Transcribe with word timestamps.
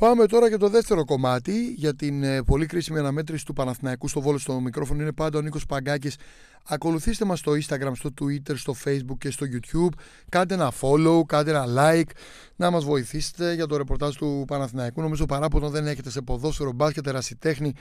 Πάμε 0.00 0.26
τώρα 0.26 0.48
για 0.48 0.58
το 0.58 0.68
δεύτερο 0.68 1.04
κομμάτι 1.04 1.74
για 1.76 1.94
την 1.94 2.22
ε, 2.22 2.42
πολύ 2.42 2.66
κρίσιμη 2.66 2.98
αναμέτρηση 2.98 3.44
του 3.44 3.52
Παναθηναϊκού 3.52 4.08
στο 4.08 4.20
Βόλο 4.20 4.38
στο 4.38 4.60
μικρόφωνο. 4.60 5.02
Είναι 5.02 5.12
πάντα 5.12 5.38
ο 5.38 5.40
Νίκος 5.40 5.66
Παγκάκης. 5.66 6.16
Ακολουθήστε 6.64 7.24
μας 7.24 7.38
στο 7.38 7.52
Instagram, 7.52 7.92
στο 7.94 8.10
Twitter, 8.20 8.56
στο 8.56 8.74
Facebook 8.84 9.16
και 9.18 9.30
στο 9.30 9.46
YouTube. 9.52 9.98
Κάντε 10.28 10.54
ένα 10.54 10.72
follow, 10.80 11.20
κάντε 11.26 11.50
ένα 11.50 11.64
like, 11.76 12.10
να 12.56 12.70
μας 12.70 12.84
βοηθήσετε 12.84 13.54
για 13.54 13.66
το 13.66 13.76
ρεπορτάζ 13.76 14.14
του 14.14 14.44
Παναθηναϊκού. 14.46 15.00
Νομίζω 15.00 15.26
παράπονο 15.26 15.70
δεν 15.70 15.86
έχετε 15.86 16.10
σε 16.10 16.20
ποδόσφαιρο, 16.20 16.72
μπάσκετ, 16.72 17.06
ερασιτέχνη 17.06 17.74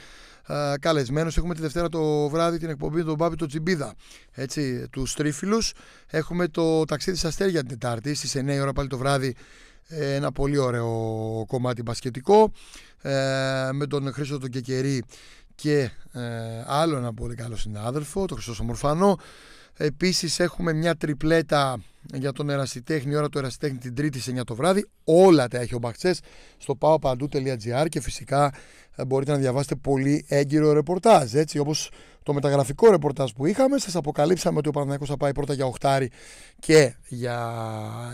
ε, 0.48 0.74
καλεσμένους. 0.80 1.38
Έχουμε 1.38 1.54
τη 1.54 1.62
Δευτέρα 1.62 1.90
το 1.90 2.30
βράδυ 2.30 2.58
την 2.58 2.70
εκπομπή 2.70 3.04
του 3.04 3.16
Μπάμπη 3.16 3.36
το 3.36 3.46
Τσιμπίδα, 3.46 3.94
έτσι, 4.32 4.88
τους 4.92 5.12
Στρίφιλους. 5.12 5.74
Έχουμε 6.08 6.48
το 6.48 6.84
ταξίδι 6.84 7.18
στα 7.18 7.28
Αστέρια 7.28 7.60
την 7.60 7.70
Τετάρτη 7.70 8.14
στις 8.14 8.36
9 8.38 8.60
ώρα 8.62 8.74
πάλι 8.74 8.88
το 8.88 8.98
βράδυ 8.98 9.36
ένα 9.90 10.32
πολύ 10.32 10.58
ωραίο 10.58 11.46
κομμάτι 11.48 11.82
μπασκετικό 11.82 12.52
ε, 13.02 13.70
με 13.72 13.88
τον 13.88 14.14
Χρήστο 14.14 14.40
τον 14.40 14.50
Κεκερή 14.50 15.04
και 15.56 15.92
ε, 16.12 16.22
άλλο 16.66 16.98
ένα 16.98 17.14
πολύ 17.14 17.36
καλό 17.36 17.56
συνάδελφο, 17.56 18.26
τον 18.26 18.38
Χρυσό 18.38 18.54
Σομορφανό. 18.54 19.18
Επίσης 19.78 20.40
έχουμε 20.40 20.74
μια 20.74 20.96
τριπλέτα 20.96 21.82
για 22.14 22.32
τον 22.32 22.50
ερασιτέχνη, 22.50 23.16
ώρα 23.16 23.30
του 23.30 23.38
ερασιτέχνη 23.38 23.78
την 23.78 23.96
Τρίτη 23.96 24.20
σε 24.20 24.34
9 24.40 24.44
το 24.44 24.56
βράδυ. 24.56 24.88
Όλα 25.04 25.48
τα 25.48 25.60
έχει 25.60 25.76
ο 25.76 25.80
Μπαξές 25.80 26.20
στο 26.58 26.78
paopandou.gr 26.80 27.86
και 27.90 28.02
φυσικά 28.02 28.54
ε, 28.96 29.06
μπορείτε 29.06 29.32
να 29.32 29.38
διαβάσετε 29.38 29.76
πολύ 29.76 30.26
έγκυρο 30.28 30.74
ρεπορτάζ. 30.74 31.34
Έτσι, 31.34 31.60
όπως 31.60 31.90
το 32.24 32.34
μεταγραφικό 32.34 32.92
ρεπορτάζ 32.92 33.32
που 33.32 33.46
είχαμε, 33.46 33.78
σας 33.78 33.96
αποκαλύψαμε 33.96 34.58
ότι 34.58 34.68
ο 34.68 34.72
Παναθηναϊκός 34.72 35.10
θα 35.10 35.18
πάει 35.18 35.32
πρώτα 35.32 35.54
για 35.54 35.66
οχτάρι 35.66 36.12
και 36.60 36.96
για 37.08 37.54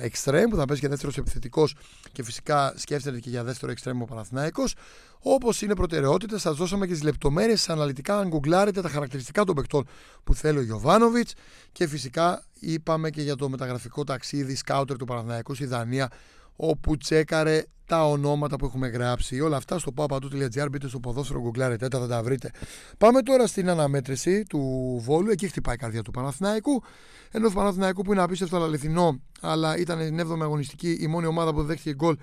εξτρέμ 0.02 0.50
που 0.50 0.56
θα 0.56 0.66
πέσει 0.66 0.80
για 0.80 0.90
δεύτερος 0.90 1.18
επιθετικός 1.18 1.76
και 2.12 2.24
φυσικά 2.24 2.74
σκέφτεται 2.76 3.20
και 3.20 3.30
για 3.30 3.44
δεύτερο 3.44 3.72
εξτρέμ 3.72 4.02
ο 4.02 4.06
Παναθηναϊκός. 4.06 4.76
Όπως 5.20 5.62
είναι 5.62 5.76
προτεραιότητα, 5.76 6.38
σας 6.38 6.56
δώσαμε 6.56 6.88
και 6.88 6.94
τις 6.94 7.04
λεπτομέρειες 7.04 7.70
αναλυτικά 7.70 8.18
αν 8.20 8.28
γκουγκλάρετε 8.28 8.82
τα 8.82 8.90
χαρακτηριστικά 8.90 9.44
των 9.44 9.56
παικτών 9.56 9.88
που 10.24 10.34
θέλει 10.34 10.58
ο 10.58 10.62
Γιωβάνοβιτς. 10.62 11.34
Και 11.72 11.88
φυσικά 11.88 12.46
είπαμε 12.66 13.10
και 13.10 13.22
για 13.22 13.36
το 13.36 13.50
μεταγραφικό 13.50 14.04
ταξίδι 14.04 14.56
σκάουτερ 14.56 14.98
του 14.98 15.06
Παναθηναϊκού 15.06 15.54
στη 15.54 15.66
Δανία, 15.66 16.12
όπου 16.56 16.98
τσέκαρε 16.98 17.64
τα 17.86 18.10
ονόματα 18.10 18.56
που 18.56 18.66
έχουμε 18.66 18.88
γράψει. 18.88 19.42
Όλα 19.42 19.58
αυτά 19.58 19.80
στο 19.80 19.92
papatu.gr. 19.96 20.68
Μπείτε 20.72 20.88
στο 20.88 21.00
ποδόσφαιρο, 21.00 21.40
γκουγκλάρετε 21.40 21.88
τα, 21.88 22.00
θα 22.00 22.08
τα 22.08 22.24
βρείτε. 22.24 22.52
Πάμε 22.98 23.22
τώρα 23.22 23.48
στην 23.48 23.70
αναμέτρηση 23.70 24.44
του 24.44 24.62
Βόλου. 25.04 25.30
Εκεί 25.30 25.48
χτυπάει 25.48 25.76
η 25.76 25.78
καρδιά 25.78 26.02
του 26.02 26.12
Παναθηναϊκού. 26.12 26.84
Ενώ 27.32 27.48
του 27.48 27.54
Παναθηναϊκού 27.54 28.02
που 28.02 28.12
είναι 28.12 28.22
απίστευτο 28.22 28.64
αληθινό, 28.64 29.20
αλλά 29.42 29.78
ήταν 29.78 30.00
την 30.00 30.20
7η 30.20 30.42
αγωνιστική 30.42 30.98
η 31.02 31.08
μόνη 31.08 31.26
ομάδα 31.26 31.54
που 31.54 31.64
δέχτηκε 31.64 31.94
γκολ 31.94 32.18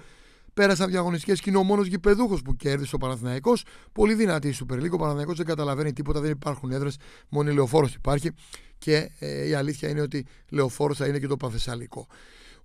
Πέρασαν 0.54 0.90
διαγωνιστικές 0.90 1.40
και 1.40 1.50
είναι 1.50 1.58
ο 1.58 1.62
μόνος 1.62 1.86
γηπεδούχος 1.86 2.42
που 2.42 2.56
κέρδισε 2.56 2.94
ο 2.94 2.98
Παναθηναϊκός. 2.98 3.64
Πολύ 3.92 4.14
δυνατή 4.14 4.48
η 4.48 4.54
Super 4.60 4.74
League. 4.74 4.90
Ο 4.90 4.96
Παναθηναϊκός 4.96 5.36
δεν 5.36 5.46
καταλαβαίνει 5.46 5.92
τίποτα, 5.92 6.20
δεν 6.20 6.30
υπάρχουν 6.30 6.70
έδρες. 6.70 6.96
Μόνο 7.28 7.50
η 7.50 7.54
λεωφόρος 7.54 7.94
υπάρχει. 7.94 8.30
Και 8.78 9.10
ε, 9.18 9.48
η 9.48 9.54
αλήθεια 9.54 9.88
είναι 9.88 10.00
ότι 10.00 10.26
λεωφόρος 10.48 10.96
θα 10.96 11.06
είναι 11.06 11.18
και 11.18 11.26
το 11.26 11.36
Παθεσσαλικό. 11.36 12.06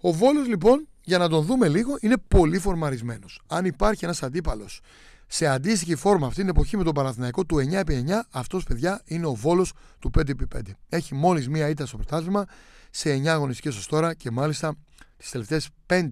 Ο 0.02 0.12
Βόλος 0.12 0.48
λοιπόν, 0.48 0.88
για 1.02 1.18
να 1.18 1.30
τον 1.30 1.46
δούμε 1.46 1.68
λίγο, 1.68 1.98
είναι 2.00 2.16
πολύ 2.28 2.60
φορμαρισμένος. 2.60 3.42
Αν 3.48 3.66
υπάρχει 3.66 4.06
ένας 4.06 4.24
αντίπαλος 4.24 4.82
σε 5.28 5.48
αντίστοιχη 5.48 5.96
φόρμα 5.96 6.28
αυτή 6.28 6.40
την 6.40 6.50
εποχή 6.50 6.78
με 6.78 6.84
τον 6.84 6.94
Παναθηναϊκό 6.94 7.46
του 7.46 7.68
9x9, 7.72 8.10
αυτός 8.30 8.64
παιδιά 8.64 9.02
είναι 9.06 9.26
ο 9.26 9.34
Βόλος 9.34 9.74
του 10.00 10.12
5x5. 10.18 10.62
Έχει 10.90 11.16
μόλις 11.16 11.50
μία 11.50 11.70
ήττα 11.70 11.86
στο 11.86 11.98
πρωτάθλημα 11.98 12.46
σε 12.90 13.14
9 13.14 13.26
αγωνιστικές 13.26 13.78
ως 13.78 13.88
τώρα 13.88 14.14
και 14.14 14.32
μάλιστα 14.32 14.76
τις 15.18 15.30
τελευταίες 15.30 15.70
5 15.88 16.08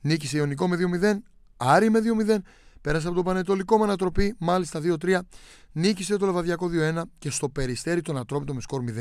Νίκησε 0.00 0.36
Ιωνικό 0.36 0.68
με 0.68 0.76
2-0, 1.02 1.16
Άρη 1.56 1.90
με 1.90 2.00
2-0, 2.26 2.36
πέρασε 2.80 3.06
από 3.06 3.16
το 3.16 3.22
Πανετολικό 3.22 3.78
με 3.78 3.84
ανατροπή, 3.84 4.34
μάλιστα 4.38 4.80
2-3, 4.82 5.18
νίκησε 5.72 6.16
το 6.16 6.26
Λαβαδιακό 6.26 6.70
2-1 6.94 7.02
και 7.18 7.30
στο 7.30 7.48
Περιστέρι 7.48 8.00
τον 8.00 8.16
Ατρόμητο 8.16 8.54
με 8.54 8.60
σκορ 8.60 8.82
0-2. 8.86 8.92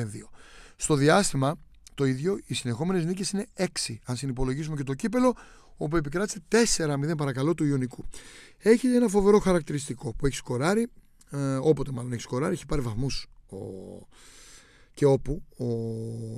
Στο 0.76 0.96
διάστημα 0.96 1.56
το 1.94 2.06
ίδιο, 2.06 2.40
οι 2.46 2.54
συνεχόμενες 2.54 3.06
νίκες 3.06 3.32
είναι 3.32 3.46
6, 3.58 3.66
αν 4.06 4.16
συνυπολογίσουμε 4.16 4.76
και 4.76 4.84
το 4.84 4.94
κύπελο, 4.94 5.34
όπου 5.78 5.96
επικράτησε 5.96 6.40
4-0 6.78 7.18
παρακαλώ 7.18 7.54
του 7.54 7.66
Ιωνικού. 7.66 8.06
Έχει 8.58 8.88
ένα 8.88 9.08
φοβερό 9.08 9.40
χαρακτηριστικό 9.40 10.14
που 10.14 10.26
έχει 10.26 10.36
σκοράρει, 10.36 10.88
ε, 11.30 11.56
όποτε 11.56 11.92
μάλλον 11.92 12.12
έχει 12.12 12.22
σκοράρει, 12.22 12.54
έχει 12.54 12.66
πάρει 12.66 12.82
βαθμούς 12.82 13.28
ο... 13.50 13.58
και 15.00 15.06
όπου 15.06 15.44
ο... 15.58 15.66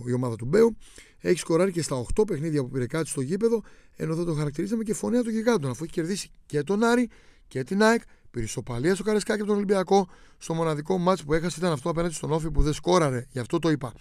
η 0.10 0.14
ομάδα 0.14 0.36
του 0.36 0.46
Μπέου. 0.46 0.78
Έχει 1.20 1.40
σκοράρει 1.40 1.72
και 1.72 1.82
στα 1.82 2.06
8 2.20 2.28
παιχνίδια 2.28 2.62
που 2.62 2.70
πήρε 2.70 2.86
κάτι 2.86 3.10
στο 3.10 3.22
γήπεδο, 3.22 3.62
ενώ 3.96 4.16
θα 4.16 4.24
το 4.24 4.34
χαρακτηρίζαμε 4.34 4.84
και 4.84 4.94
φωνία 4.94 5.24
των 5.24 5.32
γιγάντων, 5.32 5.72
αφού 5.72 5.84
έχει 5.84 5.94
κερδίσει 5.94 6.32
και 6.46 6.64
τον 6.64 6.84
Άρη 6.84 7.10
και 7.48 7.64
την 7.64 7.84
ΑΕΚ. 7.84 8.02
Πήρε 8.32 8.46
ισοπαλία 8.46 8.96
στο 8.96 9.04
Καρεσκάκι 9.04 9.40
από 9.40 9.48
τον 9.48 9.56
Ολυμπιακό. 9.58 10.08
Στο 10.38 10.54
μοναδικό 10.54 10.98
μάτς 10.98 11.24
που 11.24 11.34
έχασε 11.34 11.56
ήταν 11.60 11.72
αυτό 11.72 11.90
απέναντι 11.90 12.14
στον 12.14 12.32
Όφη 12.32 12.52
που 12.52 12.62
δεν 12.62 12.74
σκόραρε, 12.74 13.26
γι' 13.32 13.40
αυτό 13.40 13.60
το 13.60 13.70
είπα. 13.70 13.94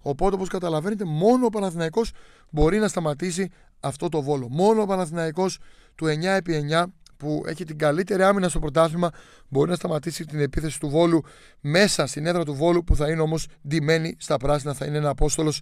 Οπότε, 0.00 0.34
όπως 0.34 0.48
καταλαβαίνετε, 0.48 1.04
μόνο 1.04 1.46
ο 1.46 1.48
Παναθηναϊκός 1.48 2.12
μπορεί 2.50 2.78
να 2.78 2.88
σταματήσει 2.88 3.50
αυτό 3.80 4.08
το 4.08 4.22
βόλο. 4.22 4.48
Μόνο 4.50 4.82
ο 4.82 4.86
Παναθηναϊκός 4.86 5.58
του 5.94 6.06
9x9 6.06 6.84
που 7.22 7.42
έχει 7.46 7.64
την 7.64 7.78
καλύτερη 7.78 8.22
άμυνα 8.22 8.48
στο 8.48 8.58
πρωτάθλημα 8.58 9.10
μπορεί 9.48 9.70
να 9.70 9.76
σταματήσει 9.76 10.24
την 10.24 10.40
επίθεση 10.40 10.80
του 10.80 10.88
Βόλου 10.88 11.24
μέσα 11.60 12.06
στην 12.06 12.26
έδρα 12.26 12.44
του 12.44 12.54
Βόλου 12.54 12.84
που 12.84 12.96
θα 12.96 13.10
είναι 13.10 13.20
όμως 13.20 13.46
ντυμένη 13.68 14.16
στα 14.18 14.36
πράσινα, 14.36 14.74
θα 14.74 14.86
είναι 14.86 14.96
ένα 14.96 15.08
Απόστολος 15.08 15.60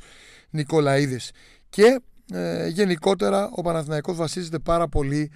Νικολαίδης. 0.50 1.30
Και 1.68 2.00
ε, 2.32 2.68
γενικότερα 2.68 3.50
ο 3.52 3.62
Παναθηναϊκός 3.62 4.16
βασίζεται 4.16 4.58
πάρα 4.58 4.88
πολύ 4.88 5.30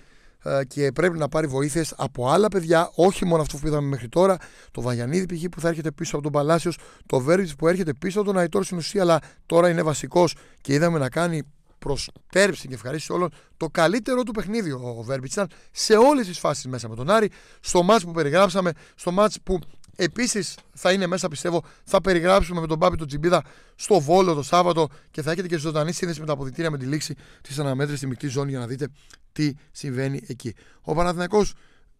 ε, 0.44 0.64
και 0.64 0.92
πρέπει 0.92 1.18
να 1.18 1.28
πάρει 1.28 1.46
βοήθειες 1.46 1.94
από 1.96 2.28
άλλα 2.28 2.48
παιδιά, 2.48 2.91
όχι 2.94 3.24
μόνο 3.24 3.42
αυτό 3.42 3.56
που 3.56 3.66
είδαμε 3.66 3.88
μέχρι 3.88 4.08
τώρα. 4.08 4.36
Το 4.70 4.80
Βαγιανίδη 4.80 5.34
π.χ. 5.34 5.44
που 5.48 5.60
θα 5.60 5.68
έρχεται 5.68 5.91
πίσω 5.91 6.14
από 6.14 6.24
τον 6.24 6.32
Παλάσιος, 6.32 6.78
το 7.06 7.20
Βέρβιτ 7.20 7.50
που 7.58 7.68
έρχεται 7.68 7.94
πίσω 7.94 8.20
από 8.20 8.28
τον 8.28 8.38
Αϊτόρ 8.38 8.64
στην 8.64 8.76
ουσία, 8.76 9.02
αλλά 9.02 9.20
τώρα 9.46 9.68
είναι 9.68 9.82
βασικός 9.82 10.36
και 10.60 10.72
είδαμε 10.72 10.98
να 10.98 11.08
κάνει 11.08 11.42
προ 11.84 11.99
τέρψη 12.33 12.69
και 12.69 12.75
ευχαρίστηση 12.75 13.12
όλων 13.12 13.31
το 13.56 13.67
καλύτερο 13.67 14.22
του 14.22 14.33
παιχνίδι 14.33 14.71
ο 14.72 15.03
Βέρμπιτ 15.03 15.33
ήταν 15.33 15.49
σε 15.71 15.97
όλες 15.97 16.27
τις 16.27 16.39
φάσεις 16.39 16.67
μέσα 16.67 16.89
με 16.89 16.95
τον 16.95 17.11
Άρη. 17.11 17.31
Στο 17.61 17.83
μάτς 17.83 18.05
που 18.05 18.12
περιγράψαμε, 18.12 18.72
στο 18.95 19.12
μάτς 19.12 19.41
που 19.43 19.59
επίσης 19.97 20.56
θα 20.75 20.93
είναι 20.93 21.06
μέσα, 21.06 21.28
πιστεύω, 21.28 21.62
θα 21.84 22.00
περιγράψουμε 22.00 22.61
με 22.61 22.67
τον 22.67 22.78
Μπάμπη 22.78 22.97
τον 22.97 23.06
Τζιμπίδα 23.06 23.43
στο 23.75 24.00
Βόλο 24.00 24.34
το 24.34 24.43
Σάββατο 24.43 24.89
και 25.11 25.22
θα 25.22 25.31
έχετε 25.31 25.49
και 25.49 25.56
ζωντανή 25.56 25.93
σύνδεση 25.93 26.21
με 26.21 26.27
τα 26.27 26.33
αποδητήρια 26.33 26.71
με 26.71 26.78
τη 26.78 26.84
λήξη 26.84 27.15
της 27.41 27.59
αναμέτρησης 27.59 27.99
στη 27.99 28.06
μεικτή 28.06 28.27
ζώνη 28.27 28.51
για 28.51 28.59
να 28.59 28.66
δείτε 28.66 28.89
τι 29.33 29.53
συμβαίνει 29.71 30.21
εκεί. 30.27 30.55
Ο 30.83 30.95
Παναθηναϊκός 30.95 31.55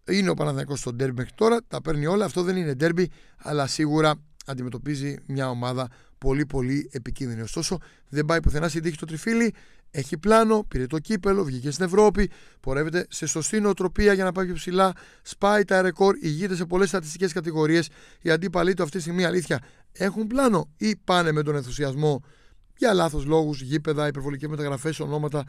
είναι 0.09 0.31
ο 0.31 0.35
Παναθηναϊκός 0.35 0.79
στο 0.79 0.93
ντέρμπι 0.93 1.15
μέχρι 1.17 1.33
τώρα, 1.35 1.59
τα 1.69 1.83
παίρνει 1.83 2.07
όλα. 2.07 2.25
Αυτό 2.25 2.43
δεν 2.43 2.57
είναι 2.57 2.75
ντέρμπι, 2.75 3.11
αλλά 3.37 3.67
σίγουρα 3.67 4.15
αντιμετωπίζει 4.47 5.17
μια 5.27 5.49
ομάδα 5.51 5.89
πολύ 6.25 6.47
πολύ 6.47 6.89
επικίνδυνη. 6.93 7.41
Ωστόσο, 7.41 7.79
δεν 8.09 8.25
πάει 8.25 8.41
πουθενά 8.41 8.69
στην 8.69 8.83
τύχη 8.83 8.97
το 8.97 9.07
τριφύλι. 9.07 9.55
Έχει 9.91 10.19
πλάνο, 10.19 10.65
πήρε 10.69 10.87
το 10.87 10.99
κύπελο, 10.99 11.45
βγήκε 11.45 11.71
στην 11.71 11.85
Ευρώπη, 11.85 12.31
πορεύεται 12.61 13.07
σε 13.11 13.27
σωστή 13.27 13.61
νοοτροπία 13.61 14.13
για 14.13 14.25
να 14.25 14.33
πάει 14.33 14.45
πιο 14.45 14.55
ψηλά, 14.55 14.93
σπάει 15.23 15.65
τα 15.65 15.83
ρεκόρ, 15.83 16.17
ηγείται 16.21 16.57
σε 16.57 16.65
πολλές 16.65 16.89
στατιστικές 16.89 17.33
κατηγορίες. 17.33 17.89
Οι 18.21 18.31
αντίπαλοι 18.31 18.75
του 18.75 18.83
αυτή 18.83 18.97
τη 18.97 19.03
στιγμή 19.03 19.25
αλήθεια 19.25 19.61
έχουν 19.93 20.27
πλάνο 20.27 20.69
ή 20.77 20.97
πάνε 20.97 21.33
με 21.33 21.43
τον 21.43 21.57
ενθουσιασμό 21.57 22.23
για 22.77 22.93
λάθος 22.93 23.25
λόγους, 23.25 23.61
γήπεδα, 23.61 24.07
υπερβολικές 24.07 24.49
μεταγραφές, 24.49 25.01
ονόματα, 25.01 25.45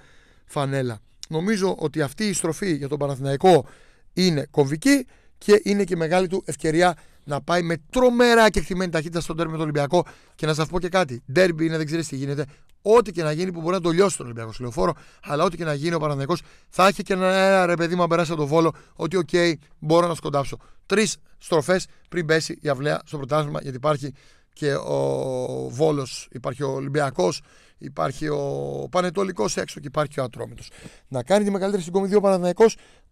φανέλα. 0.45 0.99
Νομίζω 1.29 1.75
ότι 1.79 2.01
αυτή 2.01 2.27
η 2.27 2.33
στροφή 2.33 2.75
για 2.75 2.87
τον 2.87 2.97
Παναθηναϊκό 2.97 3.65
είναι 4.13 4.47
κομβική 4.51 5.05
και 5.45 5.61
είναι 5.63 5.83
και 5.83 5.95
μεγάλη 5.95 6.28
του 6.28 6.44
ευκαιρία 6.45 6.97
να 7.23 7.41
πάει 7.41 7.61
με 7.61 7.78
τρομερά 7.89 8.50
και 8.50 8.59
εκτιμένη 8.59 8.91
ταχύτητα 8.91 9.22
στο 9.21 9.35
ντέρμπι 9.35 9.51
με 9.51 9.57
τον 9.57 9.63
Ολυμπιακό. 9.63 10.06
Και 10.35 10.45
να 10.45 10.53
σας 10.53 10.67
πω 10.67 10.79
και 10.79 10.89
κάτι. 10.89 11.23
Ντέρμπι 11.31 11.66
είναι, 11.66 11.78
δεν 11.78 11.85
ξέρεις 11.85 12.07
τι 12.07 12.16
γίνεται. 12.16 12.45
Ό,τι 12.81 13.11
και 13.11 13.23
να 13.23 13.31
γίνει 13.31 13.51
που 13.51 13.61
μπορεί 13.61 13.73
να 13.73 13.81
τον 13.81 13.89
λιώσει 13.89 14.17
τον 14.17 14.25
Ολυμπιακό 14.25 14.51
λεωφόρο, 14.59 14.94
αλλά 15.23 15.44
ό,τι 15.44 15.57
και 15.57 15.63
να 15.63 15.73
γίνει 15.73 15.94
ο 15.94 16.00
Παναθηναϊκός 15.99 16.35
θα 16.69 16.88
έχει 16.88 17.03
και 17.03 17.13
ένα 17.13 17.66
ρε 17.66 17.73
παιδί 17.73 17.95
μου, 17.95 18.01
αν 18.01 18.07
περάσει 18.07 18.31
από 18.31 18.41
το 18.41 18.47
Βόλο, 18.47 18.73
ότι 18.95 19.17
OK, 19.17 19.29
okay, 19.31 19.53
μπορώ 19.79 20.08
να 20.08 20.16
σκοντάψω. 20.16 20.58
Τρεις 20.85 21.17
στροφές 21.37 21.87
πριν 22.09 22.25
πέσει 22.25 22.58
η 22.61 22.69
αυλαία 22.69 23.02
στο 23.05 23.17
πρωτάθλημα, 23.17 23.59
γιατί 23.61 23.78
υπάρχει 23.78 24.14
και 24.53 24.75
ο 24.75 25.69
Βόλος, 25.69 26.28
υπάρχει 26.31 26.64
ο 26.64 26.69
Ολυμπιακός, 26.69 27.41
υπάρχει 27.78 28.28
ο 28.28 28.87
Πανετολικός 28.91 29.58
έξω 29.58 29.79
και 29.79 29.87
υπάρχει 29.87 30.19
ο 30.19 30.23
Ατρόμητος. 30.23 30.69
Να 31.08 31.23
κάνει 31.23 31.46
τη 31.46 31.52
μεγαλύτερη 31.52 31.84
συγκομιδή 31.84 32.16
ο 32.16 32.22
Παναδιακό, 32.22 32.66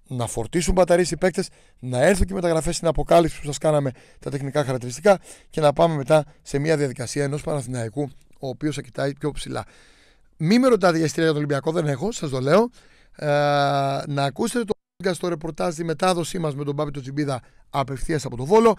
να 0.07 0.27
φορτίσουν 0.27 0.73
μπαταρίες 0.73 1.11
οι 1.11 1.17
παίκτες, 1.17 1.49
να 1.79 2.01
έρθουν 2.01 2.25
και 2.25 2.33
οι 2.33 2.35
μεταγραφές 2.35 2.75
στην 2.75 2.87
αποκάλυψη 2.87 3.39
που 3.39 3.45
σας 3.45 3.57
κάναμε 3.57 3.91
τα 4.19 4.29
τεχνικά 4.29 4.63
χαρακτηριστικά 4.63 5.19
και 5.49 5.61
να 5.61 5.73
πάμε 5.73 5.95
μετά 5.95 6.25
σε 6.41 6.59
μια 6.59 6.77
διαδικασία 6.77 7.23
ενός 7.23 7.41
Παναθηναϊκού 7.41 8.09
ο 8.39 8.47
οποίος 8.47 8.75
θα 8.75 8.81
κοιτάει 8.81 9.13
πιο 9.13 9.31
ψηλά. 9.31 9.65
Μην 10.37 10.61
με 10.61 10.67
ρωτάτε 10.67 10.95
για 10.95 11.05
εισιτήρια 11.05 11.29
για 11.29 11.39
τον 11.39 11.43
Ολυμπιακό, 11.43 11.71
δεν 11.71 11.87
έχω, 11.87 12.11
σας 12.11 12.29
το 12.29 12.39
λέω. 12.39 12.69
Ε, 13.15 13.27
να 14.07 14.23
ακούσετε 14.23 14.63
το 14.63 14.73
στο 15.13 15.27
ρεπορτάζ 15.27 15.75
τη 15.75 15.83
μετάδοσή 15.83 16.39
μας 16.39 16.55
με 16.55 16.63
τον 16.63 16.75
Πάπη 16.75 17.01
Τσιμπίδα 17.01 17.41
απευθείας 17.69 18.25
από 18.25 18.37
το 18.37 18.45
Βόλο. 18.45 18.75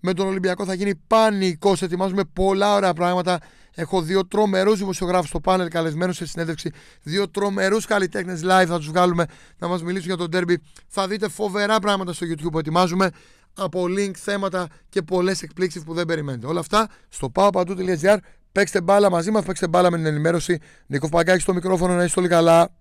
Με 0.00 0.12
τον 0.12 0.26
Ολυμπιακό 0.26 0.64
θα 0.64 0.74
γίνει 0.74 0.94
πανικός. 0.94 1.82
Ετοιμάζουμε 1.82 2.22
πολλά 2.32 2.74
ωραία 2.74 2.92
πράγματα 2.92 3.38
Έχω 3.74 4.02
δύο 4.02 4.26
τρομερούς 4.26 4.78
δημοσιογράφους 4.78 5.28
στο 5.28 5.40
πάνελ 5.40 5.68
καλεσμένους 5.68 6.16
σε 6.16 6.26
συνέντευξη. 6.26 6.70
Δύο 7.02 7.28
τρομερούς 7.28 7.86
καλλιτέχνες 7.86 8.40
live 8.44 8.66
θα 8.66 8.76
τους 8.76 8.88
βγάλουμε 8.88 9.26
να 9.58 9.68
μας 9.68 9.82
μιλήσουν 9.82 10.06
για 10.06 10.16
τον 10.16 10.30
τέρμπι. 10.30 10.62
Θα 10.88 11.08
δείτε 11.08 11.28
φοβερά 11.28 11.78
πράγματα 11.78 12.12
στο 12.12 12.26
YouTube 12.26 12.50
που 12.52 12.58
ετοιμάζουμε 12.58 13.10
από 13.54 13.84
link, 13.98 14.14
θέματα 14.16 14.68
και 14.88 15.02
πολλές 15.02 15.42
εκπλήξεις 15.42 15.82
που 15.82 15.94
δεν 15.94 16.06
περιμένετε. 16.06 16.46
Όλα 16.46 16.60
αυτά 16.60 16.88
στο 17.08 17.30
παopαντού.gr. 17.30 18.16
Παίξτε 18.52 18.80
μπάλα 18.80 19.10
μαζί 19.10 19.30
μας, 19.30 19.44
παίξτε 19.44 19.68
μπάλα 19.68 19.90
με 19.90 19.96
την 19.96 20.06
ενημέρωση. 20.06 20.58
Νίκο 20.86 21.08
Παγκάκη 21.08 21.40
στο 21.40 21.54
μικρόφωνο, 21.54 21.94
να 21.94 22.04
είστε 22.04 22.20
όλοι 22.20 22.28
καλά. 22.28 22.79